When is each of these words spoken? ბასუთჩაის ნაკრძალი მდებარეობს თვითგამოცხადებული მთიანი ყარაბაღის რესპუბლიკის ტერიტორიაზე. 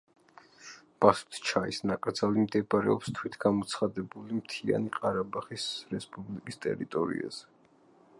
ბასუთჩაის 1.03 1.81
ნაკრძალი 1.89 2.45
მდებარეობს 2.45 3.11
თვითგამოცხადებული 3.19 4.39
მთიანი 4.39 4.95
ყარაბაღის 4.97 5.67
რესპუბლიკის 5.93 6.59
ტერიტორიაზე. 6.67 7.47